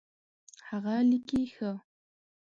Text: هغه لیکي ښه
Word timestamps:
هغه 0.69 0.95
لیکي 1.09 1.41
ښه 1.53 1.71